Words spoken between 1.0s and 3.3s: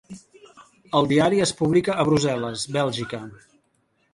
diari es publica a Brussel·les, Bèlgica.